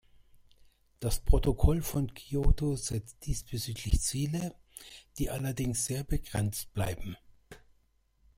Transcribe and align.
Das 0.99 1.19
Protokoll 1.19 1.83
von 1.83 2.11
Kyoto 2.11 2.75
setzt 2.75 3.23
diesbezüglich 3.27 4.01
Ziele, 4.01 4.55
die 5.19 5.29
allerdings 5.29 5.85
sehr 5.85 6.03
begrenzt 6.03 6.73
bleiben. 6.73 7.17